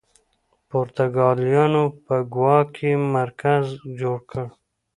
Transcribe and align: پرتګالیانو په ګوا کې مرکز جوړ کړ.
پرتګالیانو 0.69 1.83
په 2.05 2.15
ګوا 2.33 2.57
کې 2.75 2.91
مرکز 3.15 3.65
جوړ 3.99 4.17
کړ. 4.29 4.45